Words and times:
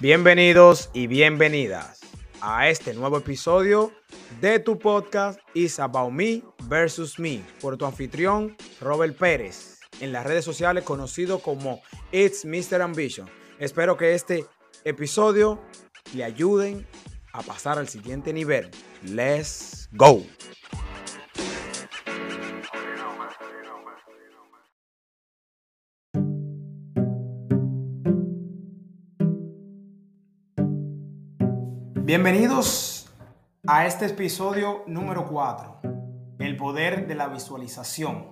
Bienvenidos 0.00 0.90
y 0.92 1.06
bienvenidas 1.06 2.00
a 2.40 2.68
este 2.68 2.94
nuevo 2.94 3.18
episodio 3.18 3.92
de 4.40 4.58
tu 4.58 4.78
podcast 4.78 5.40
Is 5.54 5.78
About 5.80 6.12
Me 6.12 6.42
versus 6.64 7.18
Me 7.18 7.42
por 7.60 7.76
tu 7.76 7.86
anfitrión 7.86 8.56
Robert 8.80 9.16
Pérez 9.16 9.80
en 10.00 10.12
las 10.12 10.24
redes 10.26 10.44
sociales 10.44 10.84
conocido 10.84 11.38
como 11.38 11.82
It's 12.12 12.44
Mr. 12.44 12.82
Ambition. 12.82 13.28
Espero 13.58 13.96
que 13.96 14.14
este 14.14 14.44
episodio 14.84 15.60
le 16.14 16.24
ayuden 16.24 16.86
a 17.32 17.42
pasar 17.42 17.78
al 17.78 17.88
siguiente 17.88 18.32
nivel. 18.32 18.70
Let's 19.02 19.88
go. 19.92 20.22
Bienvenidos 32.06 33.10
a 33.66 33.86
este 33.86 34.04
episodio 34.04 34.82
número 34.86 35.26
4, 35.26 35.80
el 36.38 36.54
poder 36.58 37.08
de 37.08 37.14
la 37.14 37.28
visualización. 37.28 38.26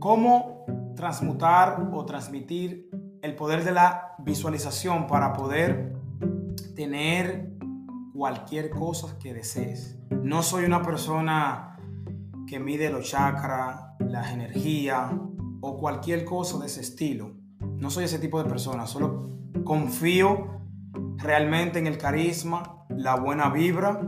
¿Cómo 0.00 0.64
transmutar 0.96 1.88
o 1.92 2.04
transmitir 2.04 2.90
el 3.22 3.36
poder 3.36 3.62
de 3.62 3.70
la 3.70 4.16
visualización 4.18 5.06
para 5.06 5.32
poder 5.32 5.94
tener 6.74 7.48
cualquier 8.12 8.70
cosa 8.70 9.16
que 9.20 9.32
desees? 9.32 10.00
No 10.10 10.42
soy 10.42 10.64
una 10.64 10.82
persona 10.82 11.78
que 12.48 12.58
mide 12.58 12.90
los 12.90 13.08
chakras, 13.08 13.84
las 14.00 14.32
energías 14.32 15.12
o 15.60 15.78
cualquier 15.78 16.24
cosa 16.24 16.58
de 16.58 16.66
ese 16.66 16.80
estilo. 16.80 17.36
No 17.60 17.88
soy 17.88 18.06
ese 18.06 18.18
tipo 18.18 18.42
de 18.42 18.50
persona, 18.50 18.88
solo 18.88 19.30
confío 19.62 20.61
realmente 21.22 21.78
en 21.78 21.86
el 21.86 21.98
carisma, 21.98 22.84
la 22.88 23.16
buena 23.16 23.48
vibra 23.50 24.00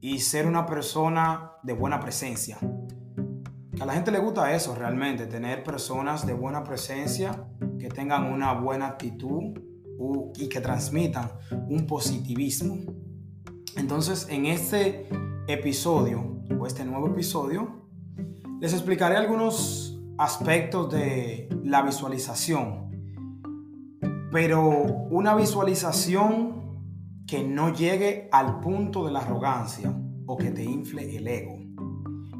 y 0.00 0.18
ser 0.18 0.46
una 0.46 0.66
persona 0.66 1.52
de 1.62 1.72
buena 1.72 2.00
presencia. 2.00 2.58
A 3.80 3.86
la 3.86 3.94
gente 3.94 4.10
le 4.10 4.18
gusta 4.18 4.54
eso 4.54 4.74
realmente, 4.74 5.26
tener 5.26 5.62
personas 5.62 6.26
de 6.26 6.34
buena 6.34 6.64
presencia 6.64 7.46
que 7.78 7.88
tengan 7.88 8.30
una 8.30 8.52
buena 8.54 8.88
actitud 8.88 9.58
y 10.36 10.48
que 10.48 10.60
transmitan 10.60 11.30
un 11.68 11.86
positivismo. 11.86 12.78
Entonces, 13.76 14.26
en 14.28 14.46
este 14.46 15.08
episodio 15.46 16.42
o 16.58 16.66
este 16.66 16.84
nuevo 16.84 17.08
episodio, 17.08 17.86
les 18.60 18.72
explicaré 18.72 19.16
algunos 19.16 19.98
aspectos 20.18 20.92
de 20.92 21.48
la 21.64 21.82
visualización 21.82 22.89
pero 24.30 24.62
una 25.10 25.34
visualización 25.34 26.60
que 27.26 27.42
no 27.44 27.72
llegue 27.72 28.28
al 28.32 28.60
punto 28.60 29.04
de 29.04 29.12
la 29.12 29.20
arrogancia 29.20 29.94
o 30.26 30.36
que 30.36 30.50
te 30.50 30.64
infle 30.64 31.16
el 31.16 31.28
ego. 31.28 31.58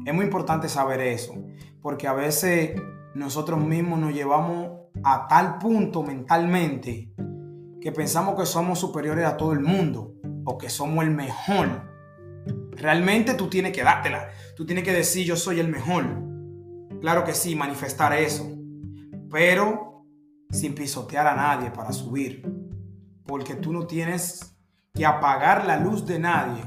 Es 0.05 0.13
muy 0.13 0.25
importante 0.25 0.67
saber 0.69 1.01
eso, 1.01 1.33
porque 1.81 2.07
a 2.07 2.13
veces 2.13 2.81
nosotros 3.13 3.63
mismos 3.63 3.99
nos 3.99 4.13
llevamos 4.13 4.81
a 5.03 5.27
tal 5.27 5.57
punto 5.57 6.03
mentalmente 6.03 7.13
que 7.81 7.91
pensamos 7.91 8.39
que 8.39 8.45
somos 8.45 8.79
superiores 8.79 9.25
a 9.25 9.37
todo 9.37 9.53
el 9.53 9.59
mundo 9.59 10.15
o 10.45 10.57
que 10.57 10.69
somos 10.69 11.03
el 11.03 11.11
mejor. 11.11 11.89
Realmente 12.71 13.33
tú 13.33 13.47
tienes 13.47 13.73
que 13.73 13.83
dártela, 13.83 14.29
tú 14.55 14.65
tienes 14.65 14.83
que 14.83 14.93
decir 14.93 15.25
yo 15.25 15.35
soy 15.35 15.59
el 15.59 15.67
mejor. 15.67 16.05
Claro 17.01 17.23
que 17.23 17.33
sí, 17.33 17.55
manifestar 17.55 18.13
eso. 18.13 18.49
Pero 19.29 19.90
sin 20.51 20.75
pisotear 20.75 21.27
a 21.27 21.35
nadie 21.35 21.71
para 21.71 21.91
subir. 21.91 22.43
Porque 23.25 23.55
tú 23.55 23.71
no 23.71 23.87
tienes 23.87 24.55
que 24.93 25.05
apagar 25.05 25.65
la 25.65 25.77
luz 25.77 26.05
de 26.05 26.19
nadie 26.19 26.63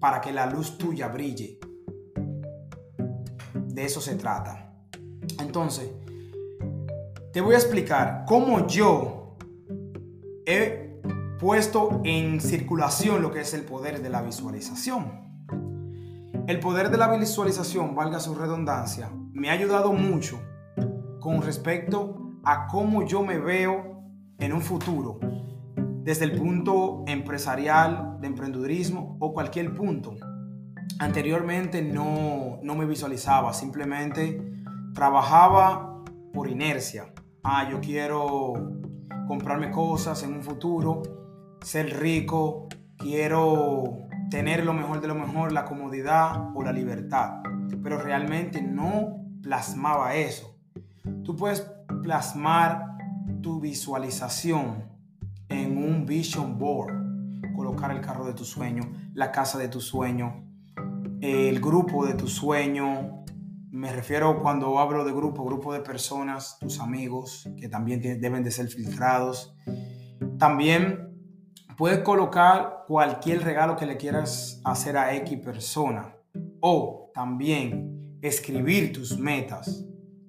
para 0.00 0.20
que 0.20 0.32
la 0.32 0.46
luz 0.46 0.78
tuya 0.78 1.08
brille. 1.08 1.58
De 3.54 3.84
eso 3.84 4.00
se 4.00 4.16
trata. 4.16 4.72
Entonces, 5.40 5.90
te 7.32 7.40
voy 7.40 7.54
a 7.54 7.58
explicar 7.58 8.24
cómo 8.26 8.66
yo 8.66 9.36
he 10.46 11.00
puesto 11.38 12.00
en 12.04 12.40
circulación 12.40 13.22
lo 13.22 13.30
que 13.30 13.42
es 13.42 13.54
el 13.54 13.62
poder 13.62 14.02
de 14.02 14.08
la 14.08 14.22
visualización. 14.22 15.28
El 16.46 16.60
poder 16.60 16.90
de 16.90 16.96
la 16.96 17.14
visualización, 17.14 17.94
valga 17.94 18.20
su 18.20 18.34
redundancia, 18.34 19.10
me 19.32 19.50
ha 19.50 19.52
ayudado 19.52 19.92
mucho 19.92 20.40
con 21.20 21.42
respecto 21.42 22.27
a 22.50 22.66
cómo 22.66 23.04
yo 23.04 23.22
me 23.22 23.38
veo 23.38 24.04
en 24.38 24.54
un 24.54 24.62
futuro, 24.62 25.20
desde 26.02 26.24
el 26.24 26.32
punto 26.32 27.04
empresarial, 27.06 28.16
de 28.22 28.26
emprendedurismo 28.26 29.18
o 29.20 29.34
cualquier 29.34 29.74
punto. 29.74 30.16
Anteriormente 30.98 31.82
no, 31.82 32.58
no 32.62 32.74
me 32.74 32.86
visualizaba, 32.86 33.52
simplemente 33.52 34.40
trabajaba 34.94 36.02
por 36.32 36.48
inercia. 36.48 37.12
Ah, 37.44 37.68
yo 37.70 37.82
quiero 37.82 38.54
comprarme 39.26 39.70
cosas 39.70 40.22
en 40.22 40.32
un 40.32 40.42
futuro, 40.42 41.02
ser 41.60 42.00
rico, 42.00 42.68
quiero 42.96 44.08
tener 44.30 44.64
lo 44.64 44.72
mejor 44.72 45.02
de 45.02 45.08
lo 45.08 45.14
mejor, 45.14 45.52
la 45.52 45.66
comodidad 45.66 46.48
o 46.54 46.62
la 46.62 46.72
libertad. 46.72 47.42
Pero 47.82 47.98
realmente 47.98 48.62
no 48.62 49.18
plasmaba 49.42 50.14
eso. 50.14 50.56
Tú 51.24 51.36
puedes 51.36 51.70
plasmar 52.02 52.96
tu 53.42 53.60
visualización 53.60 54.88
en 55.48 55.78
un 55.78 56.06
vision 56.06 56.58
board. 56.58 56.94
Colocar 57.54 57.90
el 57.90 58.00
carro 58.00 58.24
de 58.24 58.34
tu 58.34 58.44
sueño, 58.44 58.82
la 59.14 59.32
casa 59.32 59.58
de 59.58 59.68
tu 59.68 59.80
sueño, 59.80 60.44
el 61.20 61.60
grupo 61.60 62.06
de 62.06 62.14
tu 62.14 62.28
sueño. 62.28 63.24
Me 63.70 63.92
refiero 63.92 64.40
cuando 64.40 64.78
hablo 64.78 65.04
de 65.04 65.12
grupo, 65.12 65.44
grupo 65.44 65.72
de 65.72 65.80
personas, 65.80 66.58
tus 66.60 66.80
amigos, 66.80 67.48
que 67.56 67.68
también 67.68 68.00
deben 68.00 68.44
de 68.44 68.50
ser 68.50 68.68
filtrados. 68.68 69.56
También 70.38 71.16
puedes 71.76 72.00
colocar 72.00 72.84
cualquier 72.86 73.42
regalo 73.42 73.76
que 73.76 73.86
le 73.86 73.96
quieras 73.96 74.60
hacer 74.64 74.96
a 74.96 75.14
X 75.14 75.38
persona. 75.38 76.14
O 76.60 77.10
también 77.12 78.18
escribir 78.22 78.92
tus 78.92 79.18
metas. 79.18 79.84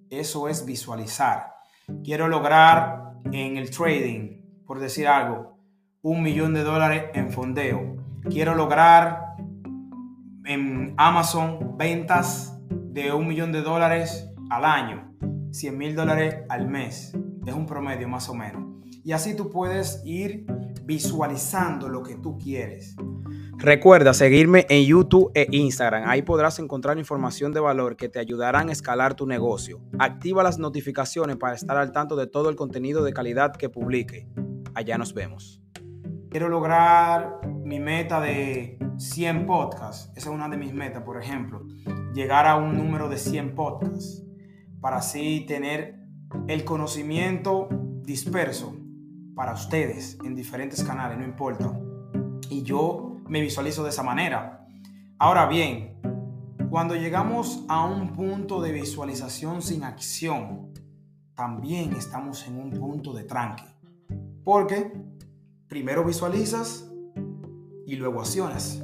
Eso 0.09 0.49
es 0.49 0.65
visualizar 0.65 1.58
quiero 2.03 2.27
lograr 2.27 3.13
en 3.31 3.57
el 3.57 3.69
trading, 3.69 4.41
por 4.65 4.79
decir 4.79 5.07
algo, 5.07 5.57
un 6.01 6.23
millón 6.23 6.53
de 6.53 6.63
dólares 6.63 7.05
en 7.13 7.31
fondeo. 7.31 7.97
Quiero 8.29 8.55
lograr 8.55 9.35
en 10.45 10.93
Amazon 10.97 11.77
ventas 11.77 12.57
de 12.69 13.13
un 13.13 13.27
millón 13.27 13.51
de 13.51 13.61
dólares 13.61 14.29
al 14.49 14.65
año, 14.65 15.13
100 15.51 15.77
mil 15.77 15.95
dólares 15.95 16.37
al 16.49 16.67
mes. 16.67 17.13
Es 17.45 17.53
un 17.53 17.65
promedio 17.65 18.07
más 18.07 18.29
o 18.29 18.33
menos. 18.33 18.63
Y 19.03 19.11
así 19.11 19.35
tú 19.35 19.49
puedes 19.49 20.01
ir 20.05 20.45
visualizando 20.83 21.87
lo 21.89 22.03
que 22.03 22.15
tú 22.15 22.37
quieres. 22.37 22.95
Recuerda 23.61 24.13
seguirme 24.13 24.65
en 24.69 24.85
YouTube 24.85 25.31
e 25.33 25.45
Instagram. 25.51 26.07
Ahí 26.07 26.21
podrás 26.21 26.59
encontrar 26.59 26.97
información 26.97 27.51
de 27.51 27.59
valor 27.59 27.97
que 27.97 28.07
te 28.07 28.17
ayudarán 28.17 28.69
a 28.69 28.71
escalar 28.71 29.15
tu 29.15 29.27
negocio. 29.27 29.81
Activa 29.99 30.43
las 30.43 30.59
notificaciones 30.59 31.35
para 31.35 31.55
estar 31.55 31.75
al 31.75 31.91
tanto 31.91 32.15
de 32.15 32.25
todo 32.25 32.49
el 32.49 32.55
contenido 32.55 33.03
de 33.03 33.11
calidad 33.11 33.53
que 33.53 33.67
publique. 33.67 34.29
Allá 34.75 34.97
nos 34.97 35.13
vemos. 35.13 35.61
Quiero 36.29 36.47
lograr 36.47 37.41
mi 37.65 37.81
meta 37.81 38.21
de 38.21 38.79
100 38.97 39.45
podcasts. 39.45 40.09
Esa 40.15 40.29
es 40.29 40.33
una 40.33 40.47
de 40.47 40.55
mis 40.55 40.73
metas, 40.73 41.03
por 41.03 41.21
ejemplo. 41.21 41.67
Llegar 42.13 42.47
a 42.47 42.55
un 42.55 42.77
número 42.77 43.09
de 43.09 43.17
100 43.17 43.55
podcasts. 43.55 44.23
Para 44.79 44.99
así 44.99 45.43
tener 45.45 45.99
el 46.47 46.63
conocimiento 46.63 47.67
disperso 48.03 48.73
para 49.35 49.51
ustedes 49.51 50.17
en 50.23 50.33
diferentes 50.33 50.81
canales, 50.81 51.17
no 51.17 51.25
importa. 51.25 51.77
Y 52.49 52.63
yo 52.63 53.08
me 53.29 53.41
visualizo 53.41 53.83
de 53.83 53.89
esa 53.89 54.03
manera. 54.03 54.65
Ahora 55.17 55.45
bien, 55.45 55.99
cuando 56.69 56.95
llegamos 56.95 57.63
a 57.69 57.85
un 57.85 58.13
punto 58.13 58.61
de 58.61 58.71
visualización 58.71 59.61
sin 59.61 59.83
acción, 59.83 60.73
también 61.35 61.93
estamos 61.93 62.45
en 62.47 62.59
un 62.59 62.71
punto 62.71 63.13
de 63.13 63.23
tranque. 63.23 63.63
Porque 64.43 64.91
primero 65.67 66.03
visualizas 66.03 66.91
y 67.85 67.95
luego 67.95 68.19
accionas. 68.19 68.83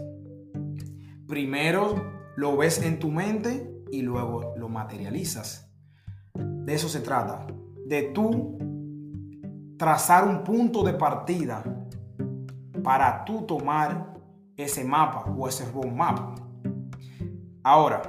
Primero 1.27 2.13
lo 2.37 2.55
ves 2.55 2.81
en 2.81 2.99
tu 2.99 3.11
mente 3.11 3.83
y 3.91 4.01
luego 4.03 4.53
lo 4.57 4.69
materializas. 4.69 5.69
De 6.33 6.73
eso 6.73 6.87
se 6.87 7.01
trata. 7.01 7.47
De 7.85 8.03
tú 8.03 8.57
trazar 9.77 10.27
un 10.27 10.43
punto 10.43 10.83
de 10.83 10.93
partida 10.93 11.63
para 12.83 13.25
tú 13.25 13.41
tomar 13.41 14.14
ese 14.57 14.83
mapa 14.83 15.25
o 15.37 15.47
ese 15.47 15.65
roadmap. 15.71 16.39
Ahora, 17.63 18.01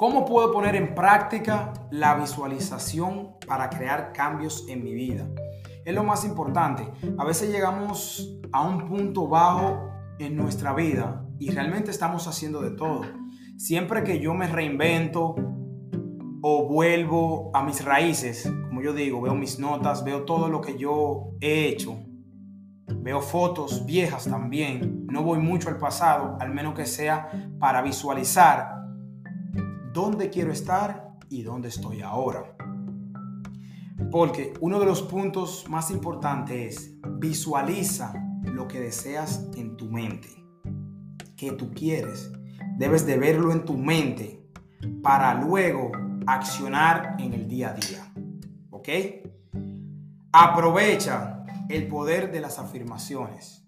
¿Cómo 0.00 0.24
puedo 0.24 0.50
poner 0.50 0.76
en 0.76 0.94
práctica 0.94 1.74
la 1.90 2.14
visualización 2.14 3.34
para 3.46 3.68
crear 3.68 4.14
cambios 4.14 4.64
en 4.66 4.82
mi 4.82 4.94
vida? 4.94 5.28
Es 5.84 5.94
lo 5.94 6.02
más 6.04 6.24
importante. 6.24 6.90
A 7.18 7.24
veces 7.26 7.52
llegamos 7.52 8.40
a 8.50 8.62
un 8.62 8.88
punto 8.88 9.28
bajo 9.28 9.90
en 10.18 10.36
nuestra 10.36 10.72
vida 10.72 11.28
y 11.38 11.50
realmente 11.50 11.90
estamos 11.90 12.26
haciendo 12.26 12.62
de 12.62 12.70
todo. 12.70 13.02
Siempre 13.58 14.02
que 14.02 14.20
yo 14.20 14.32
me 14.32 14.46
reinvento 14.46 15.34
o 16.40 16.66
vuelvo 16.66 17.50
a 17.52 17.62
mis 17.62 17.84
raíces, 17.84 18.50
como 18.68 18.80
yo 18.80 18.94
digo, 18.94 19.20
veo 19.20 19.34
mis 19.34 19.58
notas, 19.58 20.02
veo 20.02 20.24
todo 20.24 20.48
lo 20.48 20.62
que 20.62 20.78
yo 20.78 21.32
he 21.42 21.68
hecho, 21.68 21.98
veo 22.86 23.20
fotos 23.20 23.84
viejas 23.84 24.24
también, 24.24 24.99
no 25.10 25.22
voy 25.22 25.38
mucho 25.38 25.68
al 25.68 25.78
pasado, 25.78 26.36
al 26.40 26.52
menos 26.52 26.74
que 26.74 26.86
sea 26.86 27.30
para 27.58 27.82
visualizar 27.82 28.84
dónde 29.92 30.30
quiero 30.30 30.52
estar 30.52 31.18
y 31.28 31.42
dónde 31.42 31.68
estoy 31.68 32.02
ahora. 32.02 32.56
Porque 34.10 34.54
uno 34.60 34.80
de 34.80 34.86
los 34.86 35.02
puntos 35.02 35.66
más 35.68 35.90
importantes 35.90 36.76
es 36.76 36.96
visualiza 37.18 38.12
lo 38.44 38.66
que 38.66 38.80
deseas 38.80 39.48
en 39.56 39.76
tu 39.76 39.90
mente, 39.90 40.28
que 41.36 41.52
tú 41.52 41.70
quieres. 41.72 42.32
Debes 42.76 43.06
de 43.06 43.18
verlo 43.18 43.52
en 43.52 43.64
tu 43.64 43.76
mente 43.76 44.42
para 45.02 45.34
luego 45.34 45.92
accionar 46.26 47.16
en 47.18 47.34
el 47.34 47.46
día 47.46 47.70
a 47.70 47.74
día. 47.74 48.12
¿Ok? 48.70 48.88
Aprovecha 50.32 51.44
el 51.68 51.86
poder 51.88 52.32
de 52.32 52.40
las 52.40 52.58
afirmaciones. 52.58 53.59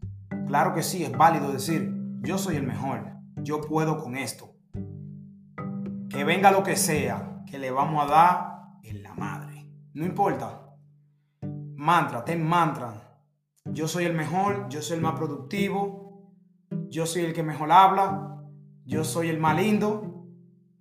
Claro 0.53 0.75
que 0.75 0.83
sí, 0.83 1.03
es 1.03 1.11
válido 1.17 1.51
decir, 1.51 1.91
yo 2.21 2.37
soy 2.37 2.57
el 2.57 2.67
mejor, 2.67 3.11
yo 3.37 3.63
puedo 3.63 3.97
con 3.97 4.17
esto 4.17 4.55
que 6.11 6.25
venga 6.25 6.51
lo 6.51 6.63
que 6.63 6.77
sea, 6.77 7.43
que 7.51 7.59
le 7.59 7.71
vamos 7.71 8.05
a 8.05 8.13
dar 8.13 8.81
en 8.83 9.03
la 9.03 9.15
madre. 9.15 9.67
No 9.95 10.05
importa. 10.05 10.77
Mantra, 11.41 12.23
ten 12.23 12.47
mantra. 12.47 13.19
Yo 13.65 13.89
soy 13.89 14.05
el 14.05 14.13
mejor, 14.13 14.69
yo 14.69 14.83
soy 14.83 14.99
el 14.99 15.03
más 15.03 15.15
productivo, 15.15 16.35
yo 16.91 17.07
soy 17.07 17.23
el 17.23 17.33
que 17.33 17.43
mejor 17.43 17.73
habla, 17.73 18.45
yo 18.85 19.05
soy 19.05 19.31
el 19.31 19.41
más 19.41 19.57
lindo. 19.57 20.27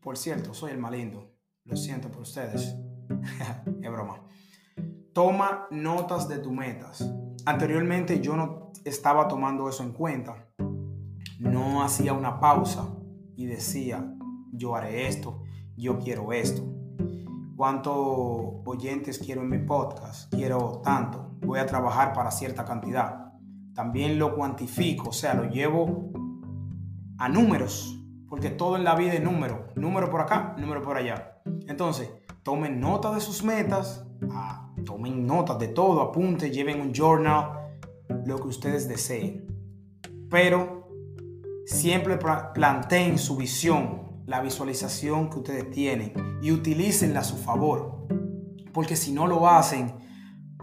Por 0.01 0.18
cierto, 0.18 0.53
soy 0.53 0.71
el 0.71 0.79
más 0.79 0.91
lindo. 0.91 1.33
Lo 1.63 1.77
siento 1.77 2.12
por 2.12 2.23
ustedes. 2.23 2.75
es 3.81 3.89
broma. 3.89 4.21
Toma 5.13 5.68
notas 5.71 6.27
de 6.27 6.39
tus 6.39 6.51
metas. 6.51 7.09
Anteriormente 7.46 8.22
yo 8.22 8.36
no 8.36 8.72
estaba 8.86 9.28
tomando 9.28 9.68
eso 9.68 9.84
en 9.84 9.94
cuenta. 9.94 10.48
No 11.40 11.84
hacía 11.84 12.14
una 12.14 12.40
pausa 12.40 12.88
y 13.36 13.46
decía, 13.46 14.14
yo 14.52 14.76
haré 14.76 15.08
esto, 15.08 15.42
yo 15.76 16.00
quiero 16.00 16.34
esto. 16.34 16.62
¿Cuántos 17.56 17.96
oyentes 18.66 19.20
quiero 19.20 19.42
en 19.42 19.50
mi 19.50 19.60
podcast? 19.60 20.34
Quiero 20.34 20.82
tanto. 20.84 21.32
Voy 21.42 21.60
a 21.60 21.66
trabajar 21.66 22.14
para 22.14 22.32
cierta 22.32 22.66
cantidad. 22.66 23.34
También 23.74 24.20
lo 24.20 24.36
cuantifico, 24.36 25.10
o 25.10 25.14
sea, 25.14 25.34
lo 25.34 25.50
llevo 25.50 26.12
a 27.18 27.30
números, 27.30 28.04
porque 28.28 28.50
todo 28.50 28.76
en 28.76 28.84
la 28.84 28.96
vida 28.96 29.14
es 29.14 29.24
número. 29.24 29.68
Número 29.76 30.10
por 30.10 30.22
acá, 30.22 30.56
número 30.58 30.82
por 30.82 30.98
allá. 30.98 31.42
Entonces, 31.68 32.12
tomen 32.44 32.80
nota 32.80 33.14
de 33.14 33.22
sus 33.22 33.44
metas, 33.44 34.06
ah, 34.32 34.70
tomen 34.83 35.25
notas 35.25 35.60
de 35.60 35.69
todo, 35.69 36.01
apunten, 36.01 36.51
lleven 36.51 36.81
un 36.81 36.94
journal, 36.94 37.78
lo 38.25 38.38
que 38.38 38.48
ustedes 38.48 38.88
deseen. 38.88 39.48
Pero 40.30 40.89
siempre 41.66 42.18
planteen 42.54 43.18
su 43.18 43.38
visión, 43.38 44.24
la 44.25 44.42
visualización 44.42 45.30
que 45.30 45.39
ustedes 45.39 45.72
tienen 45.72 46.13
y 46.42 46.51
utilícenla 46.51 47.22
a 47.22 47.24
su 47.24 47.38
favor. 47.38 48.07
Porque 48.74 48.95
si 48.95 49.12
no 49.12 49.28
lo 49.28 49.48
hacen, 49.48 49.94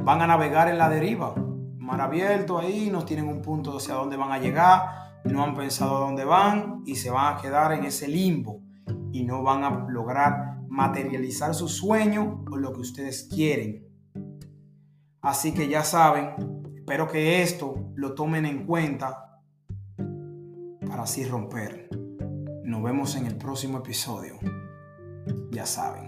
van 0.00 0.22
a 0.22 0.26
navegar 0.26 0.68
en 0.68 0.78
la 0.78 0.88
deriva. 0.88 1.34
Mar 1.76 2.00
abierto 2.00 2.58
ahí, 2.58 2.88
no 2.90 3.04
tienen 3.04 3.28
un 3.28 3.42
punto 3.42 3.76
hacia 3.76 3.94
dónde 3.94 4.16
van 4.16 4.32
a 4.32 4.38
llegar, 4.38 5.22
no 5.24 5.42
han 5.42 5.54
pensado 5.54 5.96
a 5.96 6.00
dónde 6.00 6.24
van 6.24 6.82
y 6.86 6.96
se 6.96 7.10
van 7.10 7.34
a 7.34 7.40
quedar 7.40 7.72
en 7.72 7.84
ese 7.84 8.08
limbo 8.08 8.62
y 9.12 9.24
no 9.24 9.42
van 9.42 9.64
a 9.64 9.86
lograr 9.88 10.58
materializar 10.68 11.54
su 11.54 11.68
sueño 11.68 12.44
o 12.50 12.56
lo 12.56 12.72
que 12.72 12.80
ustedes 12.80 13.28
quieren. 13.34 13.87
Así 15.20 15.52
que 15.52 15.68
ya 15.68 15.84
saben, 15.84 16.62
espero 16.76 17.08
que 17.08 17.42
esto 17.42 17.92
lo 17.96 18.14
tomen 18.14 18.46
en 18.46 18.64
cuenta 18.66 19.40
para 20.86 21.02
así 21.02 21.24
romper. 21.24 21.88
Nos 22.64 22.82
vemos 22.82 23.16
en 23.16 23.26
el 23.26 23.36
próximo 23.36 23.78
episodio. 23.78 24.34
Ya 25.50 25.66
saben. 25.66 26.07